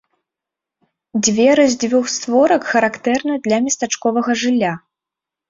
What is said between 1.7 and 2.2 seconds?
з дзвюх